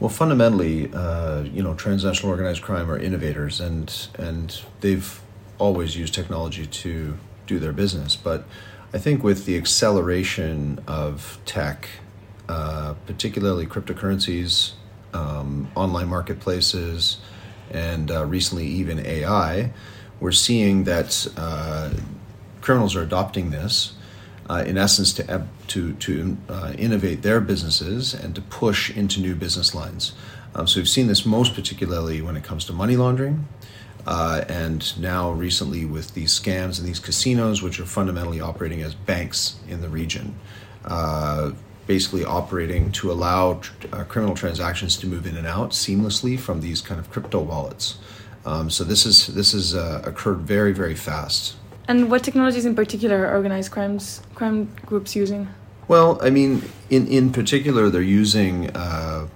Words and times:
Well, 0.00 0.08
fundamentally, 0.10 0.92
uh, 0.92 1.42
you 1.42 1.60
know, 1.62 1.74
transnational 1.74 2.30
organized 2.30 2.62
crime 2.62 2.88
are 2.88 2.98
innovators, 2.98 3.60
and 3.60 3.92
and 4.16 4.60
they've 4.80 5.20
always 5.58 5.96
used 5.96 6.14
technology 6.14 6.66
to 6.66 7.18
do 7.48 7.58
their 7.58 7.72
business. 7.72 8.14
But 8.14 8.44
I 8.94 8.98
think 8.98 9.24
with 9.24 9.44
the 9.44 9.56
acceleration 9.56 10.80
of 10.86 11.38
tech, 11.44 11.88
uh, 12.48 12.94
particularly 13.06 13.66
cryptocurrencies, 13.66 14.72
um, 15.12 15.68
online 15.74 16.08
marketplaces, 16.08 17.18
and 17.72 18.10
uh, 18.10 18.24
recently 18.24 18.66
even 18.66 19.04
AI, 19.04 19.72
we're 20.20 20.30
seeing 20.30 20.84
that 20.84 21.26
uh, 21.36 21.90
criminals 22.60 22.94
are 22.94 23.02
adopting 23.02 23.50
this. 23.50 23.94
Uh, 24.48 24.64
in 24.66 24.78
essence, 24.78 25.12
to 25.12 25.46
to 25.66 25.92
to 25.94 26.36
uh, 26.48 26.72
innovate 26.78 27.20
their 27.20 27.40
businesses 27.40 28.14
and 28.14 28.34
to 28.34 28.40
push 28.40 28.90
into 28.96 29.20
new 29.20 29.34
business 29.34 29.74
lines. 29.74 30.14
Um, 30.54 30.66
so 30.66 30.80
we've 30.80 30.88
seen 30.88 31.06
this 31.06 31.26
most 31.26 31.54
particularly 31.54 32.22
when 32.22 32.36
it 32.36 32.44
comes 32.44 32.64
to 32.64 32.72
money 32.72 32.96
laundering, 32.96 33.46
uh, 34.06 34.44
and 34.48 34.98
now 34.98 35.30
recently 35.32 35.84
with 35.84 36.14
these 36.14 36.32
scams 36.32 36.78
and 36.78 36.88
these 36.88 36.98
casinos, 36.98 37.60
which 37.62 37.78
are 37.78 37.84
fundamentally 37.84 38.40
operating 38.40 38.80
as 38.80 38.94
banks 38.94 39.56
in 39.68 39.82
the 39.82 39.88
region, 39.88 40.34
uh, 40.86 41.52
basically 41.86 42.24
operating 42.24 42.90
to 42.92 43.12
allow 43.12 43.60
uh, 43.92 44.04
criminal 44.04 44.34
transactions 44.34 44.96
to 44.96 45.06
move 45.06 45.26
in 45.26 45.36
and 45.36 45.46
out 45.46 45.72
seamlessly 45.72 46.38
from 46.38 46.62
these 46.62 46.80
kind 46.80 46.98
of 46.98 47.10
crypto 47.10 47.40
wallets. 47.40 47.98
Um, 48.46 48.70
so 48.70 48.82
this 48.82 49.04
is 49.04 49.26
this 49.26 49.52
has 49.52 49.74
uh, 49.74 50.00
occurred 50.06 50.38
very 50.38 50.72
very 50.72 50.94
fast. 50.94 51.56
And 51.88 52.10
what 52.10 52.22
technologies 52.22 52.66
in 52.66 52.74
particular 52.74 53.26
are 53.26 53.34
organized 53.34 53.72
crimes 53.72 54.20
crime 54.34 54.68
groups 54.84 55.16
using? 55.16 55.48
Well, 55.88 56.18
I 56.22 56.28
mean, 56.28 56.62
in 56.90 57.06
in 57.08 57.32
particular, 57.32 57.88
they're 57.88 58.02
using. 58.02 58.70
Uh, 58.76 59.28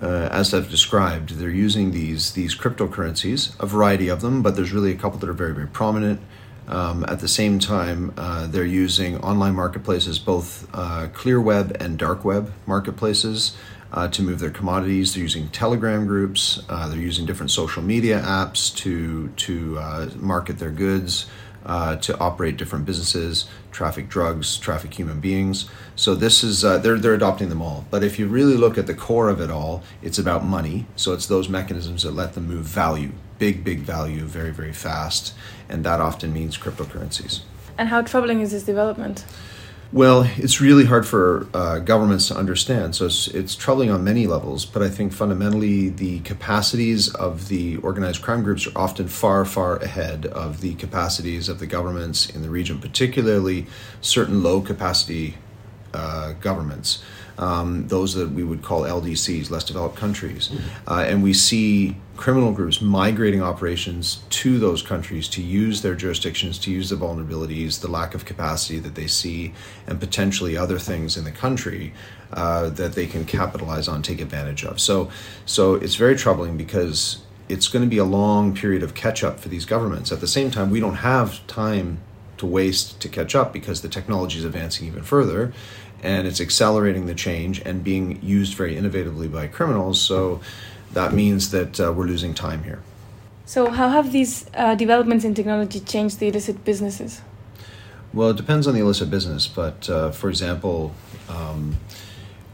uh, 0.00 0.28
as 0.32 0.52
I've 0.52 0.68
described, 0.68 1.38
they're 1.38 1.48
using 1.48 1.92
these 1.92 2.32
these 2.32 2.54
cryptocurrencies, 2.54 3.58
a 3.60 3.66
variety 3.66 4.08
of 4.08 4.20
them, 4.20 4.42
but 4.42 4.56
there's 4.56 4.72
really 4.72 4.90
a 4.90 4.96
couple 4.96 5.18
that 5.20 5.28
are 5.28 5.32
very 5.44 5.54
very 5.54 5.68
prominent. 5.68 6.20
Um, 6.68 7.04
at 7.08 7.20
the 7.20 7.28
same 7.28 7.58
time, 7.58 8.12
uh, 8.16 8.46
they're 8.46 8.64
using 8.64 9.18
online 9.18 9.54
marketplaces, 9.54 10.18
both 10.18 10.68
uh, 10.74 11.08
clear 11.12 11.40
web 11.40 11.76
and 11.80 11.98
dark 11.98 12.24
web 12.24 12.52
marketplaces, 12.66 13.56
uh, 13.92 14.08
to 14.08 14.22
move 14.22 14.38
their 14.40 14.50
commodities. 14.50 15.14
They're 15.14 15.22
using 15.22 15.48
Telegram 15.48 16.06
groups. 16.06 16.62
Uh, 16.68 16.88
they're 16.88 16.98
using 16.98 17.24
different 17.24 17.50
social 17.50 17.82
media 17.82 18.20
apps 18.20 18.74
to 18.76 19.28
to 19.28 19.78
uh, 19.78 20.10
market 20.16 20.58
their 20.58 20.70
goods 20.70 21.26
uh, 21.66 21.96
to 21.96 22.18
operate 22.18 22.56
different 22.56 22.84
businesses, 22.84 23.46
traffic 23.70 24.08
drugs, 24.08 24.56
traffic 24.58 24.94
human 24.94 25.20
beings. 25.20 25.68
So 25.96 26.14
this 26.14 26.42
is 26.42 26.64
uh, 26.64 26.78
they're 26.78 26.98
they're 26.98 27.14
adopting 27.14 27.48
them 27.48 27.62
all. 27.62 27.84
But 27.90 28.02
if 28.02 28.18
you 28.18 28.26
really 28.26 28.56
look 28.56 28.78
at 28.78 28.86
the 28.86 28.94
core 28.94 29.28
of 29.28 29.40
it 29.40 29.50
all, 29.50 29.82
it's 30.02 30.18
about 30.18 30.44
money. 30.44 30.86
So 30.96 31.12
it's 31.12 31.26
those 31.26 31.48
mechanisms 31.48 32.02
that 32.02 32.12
let 32.12 32.34
them 32.34 32.48
move 32.48 32.64
value, 32.64 33.12
big 33.38 33.64
big 33.64 33.80
value, 33.80 34.24
very 34.24 34.52
very 34.52 34.72
fast, 34.72 35.34
and 35.68 35.84
that 35.84 36.00
often 36.00 36.32
means 36.32 36.58
cryptocurrencies. 36.58 37.40
And 37.78 37.88
how 37.88 38.02
troubling 38.02 38.40
is 38.40 38.52
this 38.52 38.64
development? 38.64 39.24
Well, 39.94 40.26
it's 40.38 40.58
really 40.58 40.86
hard 40.86 41.06
for 41.06 41.46
uh, 41.52 41.78
governments 41.80 42.28
to 42.28 42.34
understand. 42.34 42.94
So 42.94 43.04
it's, 43.04 43.28
it's 43.28 43.54
troubling 43.54 43.90
on 43.90 44.02
many 44.02 44.26
levels, 44.26 44.64
but 44.64 44.82
I 44.82 44.88
think 44.88 45.12
fundamentally 45.12 45.90
the 45.90 46.20
capacities 46.20 47.14
of 47.14 47.48
the 47.48 47.76
organized 47.76 48.22
crime 48.22 48.42
groups 48.42 48.66
are 48.66 48.72
often 48.74 49.08
far, 49.08 49.44
far 49.44 49.76
ahead 49.76 50.24
of 50.24 50.62
the 50.62 50.76
capacities 50.76 51.50
of 51.50 51.58
the 51.58 51.66
governments 51.66 52.30
in 52.30 52.40
the 52.40 52.48
region, 52.48 52.78
particularly 52.78 53.66
certain 54.00 54.42
low 54.42 54.62
capacity 54.62 55.36
uh, 55.92 56.32
governments 56.40 57.02
um, 57.38 57.88
those 57.88 58.14
that 58.14 58.30
we 58.30 58.44
would 58.44 58.62
call 58.62 58.82
LDCs, 58.82 59.50
less 59.50 59.64
developed 59.64 59.96
countries. 59.96 60.50
Uh, 60.86 61.04
and 61.06 61.22
we 61.22 61.32
see 61.32 61.96
criminal 62.16 62.52
groups 62.52 62.80
migrating 62.80 63.42
operations 63.42 64.22
to 64.28 64.58
those 64.58 64.82
countries 64.82 65.28
to 65.28 65.42
use 65.42 65.82
their 65.82 65.94
jurisdictions, 65.94 66.58
to 66.58 66.70
use 66.70 66.90
the 66.90 66.96
vulnerabilities, 66.96 67.80
the 67.80 67.88
lack 67.88 68.14
of 68.14 68.24
capacity 68.24 68.78
that 68.78 68.94
they 68.94 69.06
see, 69.06 69.52
and 69.86 69.98
potentially 69.98 70.56
other 70.56 70.78
things 70.78 71.16
in 71.16 71.24
the 71.24 71.32
country 71.32 71.92
uh, 72.32 72.68
that 72.70 72.92
they 72.92 73.06
can 73.06 73.24
capitalize 73.24 73.88
on, 73.88 74.02
take 74.02 74.20
advantage 74.20 74.64
of. 74.64 74.80
So, 74.80 75.10
so 75.46 75.74
it's 75.74 75.96
very 75.96 76.16
troubling 76.16 76.56
because 76.56 77.22
it's 77.48 77.68
going 77.68 77.84
to 77.84 77.88
be 77.88 77.98
a 77.98 78.04
long 78.04 78.54
period 78.54 78.82
of 78.82 78.94
catch 78.94 79.24
up 79.24 79.40
for 79.40 79.48
these 79.48 79.64
governments. 79.64 80.12
At 80.12 80.20
the 80.20 80.28
same 80.28 80.50
time, 80.50 80.70
we 80.70 80.80
don't 80.80 80.96
have 80.96 81.46
time 81.46 81.98
to 82.38 82.46
waste 82.46 83.00
to 83.00 83.08
catch 83.08 83.34
up 83.34 83.52
because 83.52 83.82
the 83.82 83.88
technology 83.88 84.38
is 84.38 84.44
advancing 84.44 84.86
even 84.86 85.02
further 85.02 85.52
and 86.02 86.26
it's 86.26 86.40
accelerating 86.40 87.06
the 87.06 87.14
change 87.14 87.60
and 87.60 87.84
being 87.84 88.20
used 88.22 88.54
very 88.54 88.74
innovatively 88.74 89.30
by 89.30 89.46
criminals. 89.46 90.00
So 90.00 90.40
that 90.92 91.12
means 91.12 91.50
that 91.50 91.80
uh, 91.80 91.92
we're 91.92 92.06
losing 92.06 92.34
time 92.34 92.64
here. 92.64 92.82
So, 93.44 93.70
how 93.70 93.88
have 93.88 94.12
these 94.12 94.46
uh, 94.54 94.74
developments 94.76 95.24
in 95.24 95.34
technology 95.34 95.80
changed 95.80 96.20
the 96.20 96.28
illicit 96.28 96.64
businesses? 96.64 97.20
Well, 98.14 98.30
it 98.30 98.36
depends 98.36 98.66
on 98.66 98.74
the 98.74 98.80
illicit 98.80 99.10
business, 99.10 99.48
but 99.48 99.88
uh, 99.88 100.10
for 100.10 100.28
example, 100.28 100.94
um, 101.28 101.76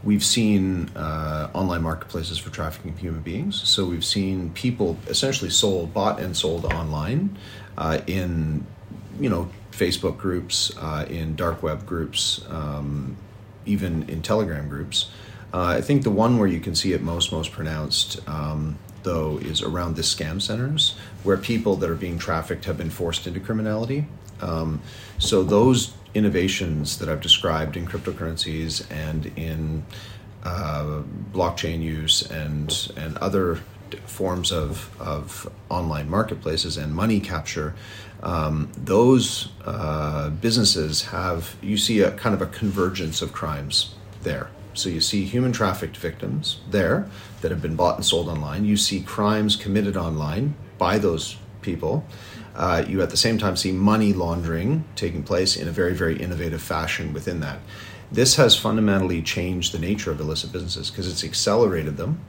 we've 0.03 0.23
seen 0.23 0.89
uh, 0.95 1.49
online 1.53 1.83
marketplaces 1.83 2.37
for 2.37 2.49
trafficking 2.49 2.95
human 2.97 3.21
beings. 3.21 3.61
So 3.67 3.85
we've 3.85 4.05
seen 4.05 4.51
people 4.51 4.97
essentially 5.07 5.49
sold, 5.49 5.93
bought 5.93 6.19
and 6.19 6.35
sold 6.35 6.65
online 6.65 7.37
uh, 7.77 7.99
in, 8.07 8.65
you 9.19 9.29
know, 9.29 9.49
Facebook 9.71 10.17
groups, 10.17 10.75
uh, 10.77 11.05
in 11.09 11.35
dark 11.35 11.61
web 11.61 11.85
groups, 11.85 12.41
um, 12.49 13.17
even 13.65 14.09
in 14.09 14.21
Telegram 14.21 14.67
groups. 14.69 15.11
Uh, 15.53 15.63
I 15.77 15.81
think 15.81 16.03
the 16.03 16.11
one 16.11 16.37
where 16.37 16.47
you 16.47 16.59
can 16.59 16.75
see 16.75 16.93
it 16.93 17.01
most 17.01 17.31
most 17.31 17.51
pronounced, 17.51 18.19
um, 18.27 18.77
though, 19.03 19.37
is 19.37 19.61
around 19.61 19.95
the 19.95 20.03
scam 20.03 20.41
centers, 20.41 20.95
where 21.23 21.37
people 21.37 21.75
that 21.77 21.89
are 21.89 21.95
being 21.95 22.19
trafficked 22.19 22.65
have 22.65 22.77
been 22.77 22.91
forced 22.91 23.25
into 23.25 23.39
criminality. 23.39 24.05
Um, 24.41 24.81
so 25.17 25.43
those 25.43 25.93
innovations 26.13 26.97
that 26.99 27.09
I've 27.09 27.21
described 27.21 27.77
in 27.77 27.87
cryptocurrencies 27.87 28.89
and 28.91 29.31
in 29.37 29.85
uh, 30.43 31.01
blockchain 31.33 31.81
use 31.81 32.21
and 32.29 32.91
and 32.95 33.17
other 33.17 33.59
forms 33.95 34.51
of, 34.51 34.95
of 34.99 35.51
online 35.69 36.09
marketplaces 36.09 36.77
and 36.77 36.93
money 36.93 37.19
capture, 37.19 37.75
um, 38.21 38.69
those 38.75 39.49
uh, 39.65 40.29
businesses 40.29 41.03
have, 41.03 41.55
you 41.61 41.77
see 41.77 42.01
a 42.01 42.11
kind 42.11 42.35
of 42.35 42.41
a 42.41 42.47
convergence 42.47 43.21
of 43.21 43.31
crimes 43.33 43.95
there. 44.23 44.49
So 44.73 44.89
you 44.89 45.01
see 45.01 45.25
human 45.25 45.51
trafficked 45.51 45.97
victims 45.97 46.59
there 46.69 47.09
that 47.41 47.51
have 47.51 47.61
been 47.61 47.75
bought 47.75 47.95
and 47.95 48.05
sold 48.05 48.27
online. 48.29 48.65
You 48.65 48.77
see 48.77 49.01
crimes 49.01 49.55
committed 49.55 49.97
online 49.97 50.55
by 50.77 50.97
those 50.97 51.37
people. 51.61 52.05
Uh, 52.55 52.83
you 52.87 53.01
at 53.01 53.09
the 53.09 53.17
same 53.17 53.37
time 53.37 53.55
see 53.55 53.71
money 53.71 54.13
laundering 54.13 54.83
taking 54.95 55.23
place 55.23 55.55
in 55.55 55.67
a 55.67 55.71
very, 55.71 55.93
very 55.93 56.17
innovative 56.17 56.61
fashion 56.61 57.13
within 57.13 57.39
that. 57.39 57.59
This 58.11 58.37
has 58.37 58.57
fundamentally 58.57 59.21
changed 59.21 59.71
the 59.71 59.79
nature 59.79 60.09
of 60.09 60.19
illicit 60.19 60.51
businesses 60.51 60.89
because 60.89 61.07
it's 61.07 61.23
accelerated 61.23 61.97
them 61.97 62.21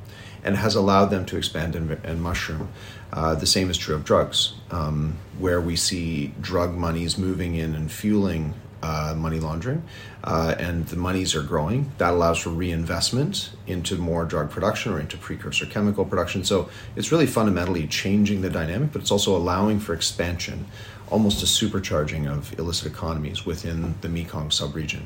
and 0.45 0.57
has 0.57 0.75
allowed 0.75 1.07
them 1.07 1.25
to 1.27 1.39
expand 1.39 1.75
and, 1.75 1.93
and 2.05 2.23
mushroom. 2.23 2.69
Uh, 3.13 3.35
the 3.35 3.47
same 3.47 3.71
is 3.71 3.79
true 3.79 3.95
of 3.95 4.05
drugs, 4.05 4.55
um, 4.71 5.17
where 5.39 5.61
we 5.61 5.77
see 5.77 6.35
drug 6.41 6.75
monies 6.75 7.17
moving 7.17 7.55
in 7.55 7.75
and 7.75 7.91
fueling 7.91 8.55
uh, 8.83 9.15
money 9.17 9.39
laundering, 9.39 9.83
uh, 10.25 10.55
and 10.59 10.87
the 10.87 10.97
monies 10.97 11.35
are 11.35 11.43
growing. 11.43 11.91
That 11.99 12.13
allows 12.13 12.39
for 12.39 12.51
reinvestment 12.51 13.51
into 13.67 13.97
more 13.97 14.25
drug 14.25 14.51
production 14.51 14.93
or 14.93 15.01
into 15.01 15.17
precursor 15.19 15.67
chemical 15.67 16.05
production. 16.05 16.45
So 16.45 16.71
it's 16.97 17.11
really 17.13 17.27
fundamentally 17.27 17.87
changing 17.87 18.41
the 18.41 18.51
dynamic, 18.51 18.93
but 18.93 19.03
it's 19.03 19.11
also 19.11 19.37
allowing 19.37 19.81
for 19.81 19.95
expansion, 19.95 20.67
almost 21.11 21.43
a 21.43 21.47
supercharging 21.47 22.31
of 22.31 22.59
illicit 22.59 22.91
economies 22.91 23.45
within 23.45 23.95
the 24.01 24.09
Mekong 24.09 24.49
subregion. 24.49 25.03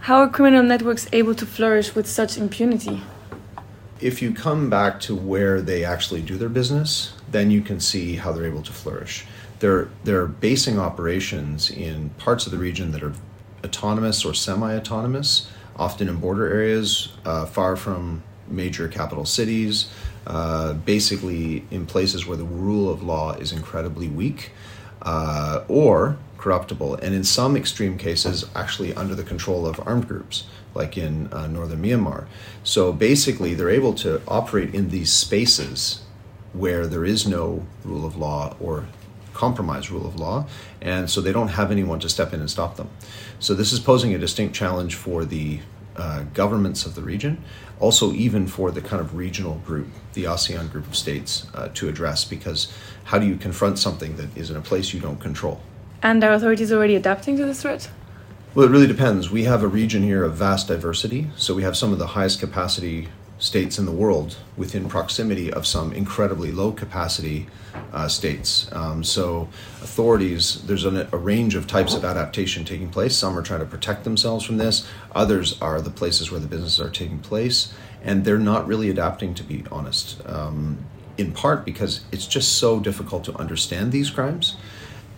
How 0.00 0.18
are 0.18 0.28
criminal 0.28 0.62
networks 0.62 1.08
able 1.12 1.34
to 1.34 1.46
flourish 1.46 1.94
with 1.94 2.06
such 2.06 2.38
impunity? 2.38 3.02
if 4.00 4.20
you 4.20 4.32
come 4.32 4.68
back 4.68 5.00
to 5.00 5.14
where 5.14 5.60
they 5.62 5.84
actually 5.84 6.20
do 6.20 6.36
their 6.36 6.48
business, 6.48 7.14
then 7.30 7.50
you 7.50 7.62
can 7.62 7.80
see 7.80 8.16
how 8.16 8.32
they're 8.32 8.46
able 8.46 8.62
to 8.62 8.72
flourish. 8.72 9.24
They're 9.60 9.88
they're 10.04 10.26
basing 10.26 10.78
operations 10.78 11.70
in 11.70 12.10
parts 12.10 12.46
of 12.46 12.52
the 12.52 12.58
region 12.58 12.92
that 12.92 13.02
are 13.02 13.14
autonomous 13.64 14.24
or 14.24 14.34
semi-autonomous, 14.34 15.50
often 15.76 16.08
in 16.08 16.16
border 16.16 16.46
areas, 16.46 17.12
uh, 17.24 17.46
far 17.46 17.74
from 17.76 18.22
major 18.48 18.86
capital 18.86 19.24
cities, 19.24 19.90
uh, 20.26 20.74
basically 20.74 21.64
in 21.70 21.86
places 21.86 22.26
where 22.26 22.36
the 22.36 22.44
rule 22.44 22.90
of 22.90 23.02
law 23.02 23.32
is 23.32 23.50
incredibly 23.50 24.08
weak, 24.08 24.52
uh, 25.02 25.64
or 25.68 26.18
corruptible, 26.38 26.94
and 26.96 27.14
in 27.14 27.24
some 27.24 27.56
extreme 27.56 27.98
cases, 27.98 28.44
actually 28.54 28.94
under 28.94 29.14
the 29.14 29.24
control 29.24 29.66
of 29.66 29.80
armed 29.86 30.06
groups 30.06 30.44
like 30.76 30.96
in 30.96 31.32
uh, 31.32 31.46
northern 31.46 31.82
Myanmar. 31.82 32.26
So 32.62 32.92
basically, 32.92 33.54
they're 33.54 33.70
able 33.70 33.94
to 33.94 34.20
operate 34.28 34.74
in 34.74 34.90
these 34.90 35.10
spaces 35.10 36.02
where 36.52 36.86
there 36.86 37.04
is 37.04 37.26
no 37.26 37.66
rule 37.84 38.06
of 38.06 38.16
law 38.16 38.54
or 38.60 38.86
compromised 39.32 39.90
rule 39.90 40.06
of 40.06 40.16
law, 40.16 40.46
and 40.80 41.10
so 41.10 41.20
they 41.20 41.32
don't 41.32 41.48
have 41.48 41.70
anyone 41.70 41.98
to 42.00 42.08
step 42.08 42.32
in 42.32 42.40
and 42.40 42.50
stop 42.50 42.76
them. 42.76 42.88
So 43.38 43.54
this 43.54 43.72
is 43.72 43.80
posing 43.80 44.14
a 44.14 44.18
distinct 44.18 44.54
challenge 44.54 44.94
for 44.94 45.24
the 45.24 45.60
uh, 45.96 46.24
governments 46.34 46.86
of 46.86 46.94
the 46.94 47.02
region, 47.02 47.42
also 47.80 48.12
even 48.12 48.46
for 48.46 48.70
the 48.70 48.80
kind 48.80 49.00
of 49.00 49.14
regional 49.14 49.56
group, 49.66 49.88
the 50.14 50.24
ASEAN 50.24 50.70
group 50.70 50.86
of 50.86 50.96
states, 50.96 51.46
uh, 51.54 51.68
to 51.74 51.88
address. 51.88 52.24
Because 52.24 52.72
how 53.04 53.18
do 53.18 53.26
you 53.26 53.36
confront 53.36 53.78
something 53.78 54.16
that 54.16 54.36
is 54.36 54.50
in 54.50 54.56
a 54.56 54.60
place 54.60 54.92
you 54.92 55.00
don't 55.00 55.20
control? 55.20 55.60
And 56.02 56.22
are 56.22 56.32
authorities 56.32 56.72
already 56.72 56.96
adapting 56.96 57.36
to 57.38 57.44
this 57.44 57.62
threat? 57.62 57.90
Well, 58.54 58.66
it 58.66 58.70
really 58.70 58.86
depends. 58.86 59.30
We 59.30 59.44
have 59.44 59.62
a 59.62 59.68
region 59.68 60.02
here 60.02 60.24
of 60.24 60.34
vast 60.34 60.68
diversity, 60.68 61.30
so 61.36 61.54
we 61.54 61.62
have 61.62 61.76
some 61.76 61.92
of 61.92 61.98
the 61.98 62.06
highest 62.06 62.40
capacity 62.40 63.08
states 63.38 63.78
in 63.78 63.84
the 63.84 63.92
world 63.92 64.36
within 64.56 64.88
proximity 64.88 65.52
of 65.52 65.66
some 65.66 65.92
incredibly 65.92 66.50
low 66.50 66.72
capacity 66.72 67.46
uh, 67.92 68.08
states. 68.08 68.70
Um, 68.72 69.04
so, 69.04 69.48
authorities, 69.82 70.62
there's 70.66 70.84
a, 70.84 71.08
a, 71.12 71.16
range 71.16 71.54
of 71.54 71.66
types 71.66 71.94
of 71.94 72.04
adaptation 72.04 72.64
taking 72.64 72.88
place. 72.88 73.14
Some 73.14 73.38
are 73.38 73.42
trying 73.42 73.60
to 73.60 73.66
protect 73.66 74.04
themselves 74.04 74.44
from 74.44 74.56
this, 74.56 74.86
others 75.14 75.60
are 75.60 75.80
the 75.80 75.90
places 75.90 76.30
where 76.30 76.40
the 76.40 76.46
businesses 76.46 76.80
are 76.80 76.90
taking 76.90 77.18
place, 77.18 77.74
and 78.02 78.24
they're 78.24 78.38
not 78.38 78.66
really 78.66 78.88
adapting, 78.88 79.34
to 79.34 79.42
be 79.42 79.64
honest. 79.70 80.26
Um, 80.26 80.78
in 81.18 81.32
part 81.32 81.64
because 81.64 82.02
it's 82.12 82.26
just 82.26 82.58
so 82.58 82.78
difficult 82.78 83.24
to 83.24 83.34
understand 83.38 83.90
these 83.90 84.10
crimes 84.10 84.56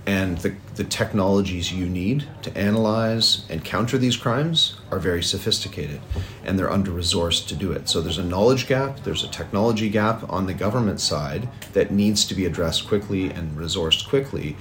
and 0.09 0.39
the, 0.39 0.55
the 0.77 0.85
technologies 0.85 1.71
you 1.71 1.87
need 1.87 2.27
to 2.41 2.57
analyze 2.57 3.45
and 3.51 3.63
counter 3.63 3.99
these 3.99 4.17
crimes 4.17 4.81
are 4.91 4.99
very 4.99 5.23
sophisticated 5.23 6.01
and 6.47 6.59
they're 6.59 6.73
under 6.73 6.91
resourced 6.91 7.47
to 7.49 7.55
do 7.55 7.73
it. 7.73 7.91
So 7.91 8.01
there's 8.01 8.17
a 8.17 8.25
knowledge 8.25 8.67
gap, 8.69 9.01
there's 9.01 9.23
a 9.23 9.29
technology 9.29 9.91
gap 9.91 10.25
on 10.33 10.47
the 10.47 10.55
government 10.55 11.01
side 11.01 11.47
that 11.75 11.91
needs 11.91 12.25
to 12.25 12.35
be 12.35 12.47
addressed 12.47 12.89
quickly 12.89 13.29
and 13.31 13.55
resourced 13.55 14.09
quickly. 14.09 14.57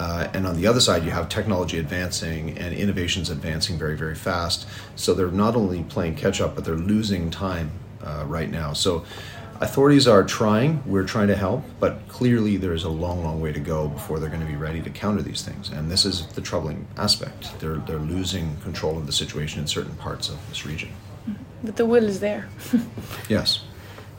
Uh, 0.00 0.28
and 0.32 0.46
on 0.46 0.56
the 0.56 0.66
other 0.66 0.80
side, 0.80 1.04
you 1.04 1.10
have 1.10 1.28
technology 1.28 1.78
advancing 1.78 2.56
and 2.56 2.74
innovations 2.74 3.28
advancing 3.28 3.76
very, 3.76 3.94
very 3.94 4.14
fast. 4.14 4.66
So 4.96 5.12
they're 5.12 5.30
not 5.30 5.54
only 5.54 5.82
playing 5.82 6.14
catch 6.14 6.40
up, 6.40 6.54
but 6.54 6.64
they're 6.64 6.76
losing 6.76 7.30
time 7.30 7.72
uh, 8.02 8.24
right 8.26 8.50
now. 8.50 8.72
So 8.72 9.04
authorities 9.60 10.06
are 10.06 10.22
trying 10.22 10.80
we're 10.86 11.04
trying 11.04 11.26
to 11.26 11.34
help 11.34 11.64
but 11.80 12.06
clearly 12.08 12.56
there's 12.56 12.84
a 12.84 12.88
long 12.88 13.24
long 13.24 13.40
way 13.40 13.52
to 13.52 13.58
go 13.60 13.88
before 13.88 14.20
they're 14.20 14.28
going 14.28 14.40
to 14.40 14.46
be 14.46 14.56
ready 14.56 14.80
to 14.80 14.90
counter 14.90 15.20
these 15.20 15.42
things 15.42 15.70
and 15.70 15.90
this 15.90 16.04
is 16.04 16.26
the 16.28 16.40
troubling 16.40 16.86
aspect. 16.96 17.58
They're 17.60 17.76
they're 17.86 17.98
losing 17.98 18.56
control 18.58 18.96
of 18.96 19.06
the 19.06 19.12
situation 19.12 19.60
in 19.60 19.66
certain 19.66 19.96
parts 19.96 20.28
of 20.28 20.36
this 20.48 20.64
region. 20.64 20.90
Mm-hmm. 21.28 21.42
But 21.64 21.76
the 21.76 21.86
will 21.86 22.04
is 22.04 22.20
there. 22.20 22.48
Yes. 23.28 23.60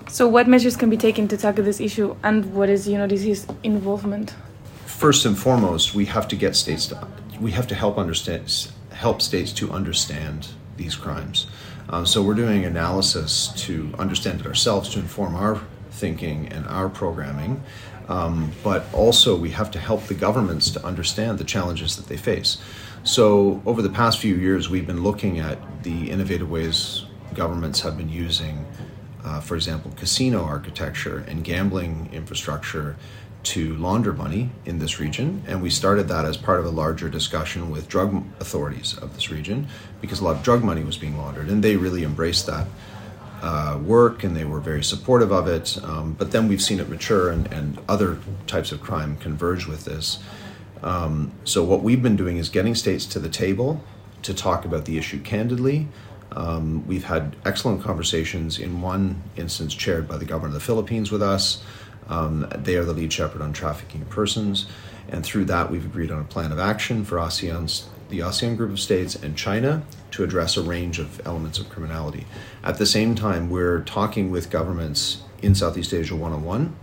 So 0.09 0.27
what 0.27 0.47
measures 0.47 0.75
can 0.75 0.89
be 0.89 0.97
taken 0.97 1.27
to 1.27 1.37
tackle 1.37 1.63
this 1.63 1.79
issue 1.79 2.15
and 2.23 2.53
what 2.53 2.69
is 2.69 2.87
UNODC's 2.87 3.47
involvement? 3.63 4.35
First 4.85 5.25
and 5.25 5.37
foremost 5.37 5.95
we 5.95 6.05
have 6.05 6.27
to 6.27 6.35
get 6.35 6.55
states 6.55 6.87
to 6.87 7.07
we 7.39 7.51
have 7.51 7.67
to 7.67 7.75
help 7.75 7.97
understand 7.97 8.71
help 8.91 9.21
states 9.21 9.53
to 9.53 9.71
understand 9.71 10.49
these 10.75 10.95
crimes 10.95 11.47
um, 11.89 12.05
so 12.05 12.21
we're 12.21 12.35
doing 12.35 12.65
analysis 12.65 13.51
to 13.65 13.93
understand 13.97 14.39
it 14.39 14.45
ourselves 14.45 14.89
to 14.89 14.99
inform 14.99 15.35
our 15.35 15.61
thinking 15.91 16.47
and 16.49 16.65
our 16.67 16.87
programming. 16.89 17.63
Um, 18.07 18.51
but 18.63 18.91
also, 18.91 19.35
we 19.35 19.51
have 19.51 19.69
to 19.71 19.79
help 19.79 20.05
the 20.05 20.15
governments 20.15 20.71
to 20.71 20.83
understand 20.83 21.37
the 21.37 21.43
challenges 21.43 21.95
that 21.97 22.07
they 22.07 22.17
face. 22.17 22.57
So, 23.03 23.61
over 23.67 23.83
the 23.83 23.89
past 23.89 24.17
few 24.17 24.35
years, 24.35 24.67
we've 24.67 24.87
been 24.87 25.03
looking 25.03 25.39
at 25.39 25.83
the 25.83 26.09
innovative 26.09 26.49
ways 26.49 27.05
governments 27.35 27.81
have 27.81 27.97
been 27.97 28.09
using, 28.09 28.65
uh, 29.23 29.41
for 29.41 29.55
example, 29.55 29.91
casino 29.95 30.43
architecture 30.43 31.23
and 31.27 31.43
gambling 31.43 32.09
infrastructure 32.11 32.95
to 33.41 33.75
launder 33.77 34.13
money 34.13 34.49
in 34.65 34.79
this 34.79 34.99
region. 34.99 35.43
And 35.47 35.61
we 35.61 35.69
started 35.69 36.07
that 36.09 36.25
as 36.25 36.37
part 36.37 36.59
of 36.59 36.65
a 36.65 36.69
larger 36.69 37.09
discussion 37.09 37.69
with 37.69 37.87
drug 37.87 38.23
authorities 38.39 38.97
of 38.97 39.15
this 39.15 39.31
region 39.31 39.67
because 40.01 40.19
a 40.19 40.23
lot 40.23 40.35
of 40.35 40.43
drug 40.43 40.63
money 40.63 40.83
was 40.83 40.97
being 40.97 41.17
laundered. 41.17 41.49
And 41.49 41.63
they 41.63 41.77
really 41.77 42.03
embraced 42.03 42.47
that 42.47 42.67
uh, 43.41 43.79
work 43.81 44.23
and 44.23 44.35
they 44.35 44.43
were 44.43 44.59
very 44.59 44.83
supportive 44.83 45.31
of 45.31 45.47
it. 45.47 45.81
Um, 45.83 46.13
but 46.13 46.31
then 46.31 46.47
we've 46.47 46.61
seen 46.61 46.79
it 46.79 46.89
mature 46.89 47.29
and, 47.29 47.51
and, 47.51 47.79
other 47.87 48.19
types 48.47 48.71
of 48.71 48.81
crime 48.81 49.17
converge 49.17 49.65
with 49.65 49.85
this. 49.85 50.19
Um, 50.83 51.31
so, 51.43 51.63
what 51.63 51.81
we've 51.81 52.03
been 52.03 52.15
doing 52.15 52.37
is 52.37 52.49
getting 52.49 52.75
states 52.75 53.05
to 53.07 53.19
the 53.19 53.29
table 53.29 53.83
to 54.23 54.33
talk 54.33 54.65
about 54.65 54.85
the 54.85 54.97
issue 54.97 55.21
candidly. 55.21 55.87
Um, 56.31 56.85
we've 56.85 57.05
had 57.05 57.35
excellent 57.45 57.81
conversations 57.81 58.59
in 58.59 58.81
one 58.81 59.21
instance 59.35 59.73
chaired 59.73 60.07
by 60.07 60.17
the 60.17 60.25
government 60.25 60.55
of 60.55 60.61
the 60.61 60.65
Philippines 60.65 61.11
with 61.11 61.21
us. 61.21 61.63
Um, 62.09 62.51
they 62.55 62.75
are 62.75 62.83
the 62.83 62.93
lead 62.93 63.13
shepherd 63.13 63.41
on 63.41 63.53
trafficking 63.53 64.05
persons, 64.05 64.65
and 65.07 65.23
through 65.23 65.45
that, 65.45 65.71
we've 65.71 65.85
agreed 65.85 66.11
on 66.11 66.19
a 66.19 66.25
plan 66.25 66.51
of 66.51 66.59
action 66.59 67.05
for 67.05 67.17
ASEAN's 67.17 67.89
the 68.09 68.19
ASEAN 68.19 68.57
group 68.57 68.71
of 68.71 68.79
states 68.79 69.15
and 69.15 69.37
China 69.37 69.83
to 70.11 70.23
address 70.23 70.57
a 70.57 70.61
range 70.61 70.99
of 70.99 71.25
elements 71.25 71.59
of 71.59 71.69
criminality. 71.69 72.25
At 72.63 72.77
the 72.77 72.85
same 72.85 73.15
time, 73.15 73.49
we're 73.49 73.81
talking 73.81 74.31
with 74.31 74.49
governments 74.49 75.21
in 75.41 75.55
Southeast 75.55 75.93
Asia 75.93 76.15
one 76.15 76.33
on 76.33 76.43
one 76.43 76.75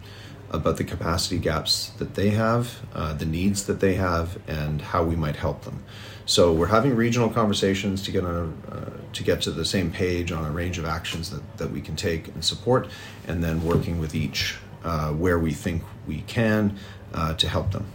about 0.50 0.76
the 0.76 0.84
capacity 0.84 1.38
gaps 1.38 1.90
that 1.98 2.14
they 2.14 2.30
have, 2.30 2.78
uh, 2.94 3.12
the 3.12 3.26
needs 3.26 3.66
that 3.66 3.80
they 3.80 3.94
have, 3.94 4.38
and 4.46 4.80
how 4.80 5.02
we 5.02 5.16
might 5.16 5.36
help 5.36 5.64
them. 5.64 5.82
So 6.24 6.52
we're 6.52 6.68
having 6.68 6.94
regional 6.94 7.28
conversations 7.28 8.02
to 8.02 8.12
get 8.12 8.24
on 8.24 8.54
a, 8.70 8.74
uh, 8.74 8.90
to 9.12 9.24
get 9.24 9.42
to 9.42 9.50
the 9.50 9.64
same 9.64 9.90
page 9.90 10.30
on 10.30 10.44
a 10.44 10.50
range 10.50 10.78
of 10.78 10.84
actions 10.84 11.30
that, 11.30 11.58
that 11.58 11.72
we 11.72 11.80
can 11.80 11.96
take 11.96 12.28
and 12.28 12.44
support, 12.44 12.88
and 13.26 13.42
then 13.42 13.64
working 13.64 13.98
with 13.98 14.14
each 14.14 14.56
uh, 14.86 15.10
where 15.10 15.38
we 15.38 15.52
think 15.52 15.82
we 16.06 16.22
can 16.22 16.78
uh, 17.12 17.34
to 17.34 17.48
help 17.48 17.72
them. 17.72 17.86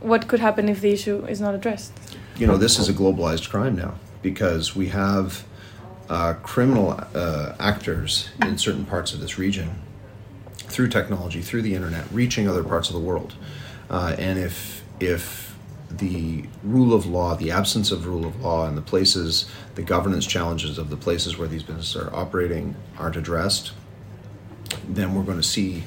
What 0.00 0.26
could 0.26 0.40
happen 0.40 0.68
if 0.68 0.80
the 0.80 0.90
issue 0.90 1.24
is 1.26 1.40
not 1.40 1.54
addressed? 1.54 1.92
You 2.36 2.46
know, 2.46 2.56
this 2.56 2.78
is 2.78 2.88
a 2.88 2.94
globalized 2.94 3.50
crime 3.50 3.76
now 3.76 3.94
because 4.22 4.74
we 4.74 4.88
have 4.88 5.44
uh, 6.08 6.34
criminal 6.42 6.98
uh, 7.14 7.54
actors 7.60 8.30
in 8.40 8.56
certain 8.56 8.86
parts 8.86 9.12
of 9.12 9.20
this 9.20 9.38
region 9.38 9.82
through 10.56 10.88
technology, 10.88 11.42
through 11.42 11.62
the 11.62 11.74
internet, 11.74 12.06
reaching 12.10 12.48
other 12.48 12.64
parts 12.64 12.88
of 12.88 12.94
the 12.94 13.00
world. 13.00 13.34
Uh, 13.90 14.16
and 14.18 14.38
if 14.38 14.82
if 14.98 15.54
the 15.90 16.44
rule 16.62 16.94
of 16.94 17.04
law, 17.04 17.34
the 17.34 17.50
absence 17.50 17.90
of 17.90 18.06
rule 18.06 18.24
of 18.24 18.40
law, 18.40 18.66
and 18.66 18.76
the 18.76 18.82
places, 18.82 19.50
the 19.74 19.82
governance 19.82 20.24
challenges 20.24 20.78
of 20.78 20.88
the 20.88 20.96
places 20.96 21.36
where 21.36 21.48
these 21.48 21.64
businesses 21.64 21.96
are 21.96 22.14
operating 22.14 22.76
aren't 22.96 23.16
addressed, 23.16 23.72
then 24.88 25.14
we're 25.14 25.22
going 25.22 25.40
to 25.40 25.42
see 25.42 25.84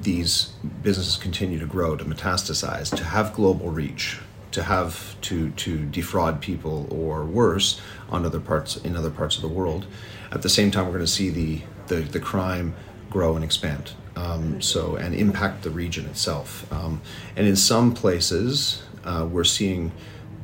these 0.00 0.52
businesses 0.82 1.16
continue 1.16 1.58
to 1.58 1.66
grow, 1.66 1.96
to 1.96 2.04
metastasize, 2.04 2.94
to 2.96 3.04
have 3.04 3.34
global 3.34 3.70
reach, 3.70 4.20
to 4.52 4.62
have 4.62 5.20
to 5.22 5.50
to 5.50 5.84
defraud 5.86 6.40
people 6.40 6.86
or 6.90 7.24
worse 7.24 7.80
on 8.08 8.24
other 8.24 8.40
parts 8.40 8.76
in 8.76 8.96
other 8.96 9.10
parts 9.10 9.36
of 9.36 9.42
the 9.42 9.48
world. 9.48 9.86
At 10.32 10.42
the 10.42 10.48
same 10.48 10.70
time, 10.70 10.86
we're 10.86 10.92
going 10.92 11.04
to 11.04 11.10
see 11.10 11.30
the 11.30 11.62
the, 11.88 11.96
the 11.96 12.20
crime 12.20 12.74
grow 13.10 13.36
and 13.36 13.44
expand. 13.44 13.92
Um, 14.16 14.62
so 14.62 14.96
and 14.96 15.14
impact 15.14 15.62
the 15.62 15.70
region 15.70 16.06
itself. 16.06 16.70
Um, 16.72 17.02
and 17.36 17.46
in 17.46 17.54
some 17.54 17.92
places, 17.92 18.82
uh, 19.04 19.28
we're 19.30 19.44
seeing 19.44 19.92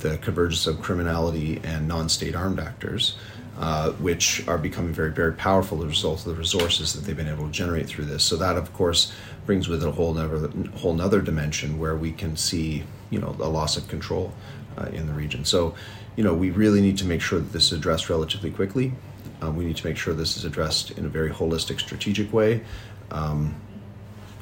the 0.01 0.19
convergence 0.19 0.67
of 0.67 0.83
criminality 0.83 1.61
and 1.65 1.89
non-state 1.89 2.35
armed 2.35 2.61
actors 2.61 3.17
uh, 3.59 3.93
which 3.93 4.47
are 4.49 4.59
becoming 4.59 4.93
very, 4.93 5.11
very 5.11 5.33
powerful 5.33 5.79
as 5.79 5.85
a 5.85 5.89
result 5.89 6.19
of 6.21 6.25
the 6.25 6.35
resources 6.35 6.95
that 6.95 7.05
they've 7.05 7.17
been 7.17 7.29
able 7.29 7.47
to 7.47 7.53
generate 7.53 7.87
through 7.87 8.07
this. 8.07 8.25
So 8.25 8.37
that, 8.37 8.57
of 8.57 8.73
course, 8.73 9.13
brings 9.47 9.69
with 9.69 9.83
it 9.83 9.89
a 9.89 9.93
whole 9.93 10.17
other, 10.17 10.49
whole 10.77 11.01
other 11.01 11.21
dimension 11.21 11.79
where 11.79 11.97
we 11.97 12.13
can 12.13 12.37
see, 12.37 12.85
you 13.11 13.21
know, 13.21 13.37
a 13.41 13.49
loss 13.49 13.77
of 13.77 13.89
control 13.89 14.33
uh, 14.79 14.87
in 14.87 15.07
the 15.07 15.13
region. 15.13 15.45
So, 15.45 15.75
you 16.17 16.25
know, 16.25 16.35
we 16.35 16.51
really 16.51 16.81
need 16.81 16.99
to 16.99 17.07
make 17.07 17.21
sure 17.21 17.39
that 17.39 17.53
this 17.53 17.67
is 17.67 17.79
addressed 17.79 18.09
relatively 18.09 18.51
quickly. 18.51 18.93
Um, 19.41 19.57
we 19.57 19.65
need 19.65 19.77
to 19.77 19.87
make 19.87 19.97
sure 19.97 20.15
this 20.15 20.37
is 20.37 20.45
addressed 20.45 20.93
in 20.93 21.05
a 21.05 21.09
very 21.09 21.31
holistic, 21.31 21.81
strategic 21.81 22.33
way. 22.33 22.63
Um, 23.11 23.61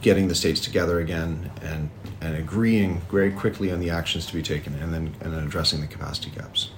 getting 0.03 0.29
the 0.29 0.35
states 0.35 0.61
together 0.61 1.01
again 1.01 1.51
and, 1.63 1.91
and 2.21 2.37
agreeing 2.37 3.01
very 3.11 3.33
quickly 3.33 3.71
on 3.71 3.81
the 3.81 3.91
actions 3.91 4.27
to 4.27 4.35
be 4.35 4.43
taken 4.43 4.75
and 4.77 4.95
then 4.95 5.15
and 5.21 5.33
then 5.33 5.45
addressing 5.45 5.81
the 5.81 5.87
capacity 5.87 6.31
gaps. 6.31 6.71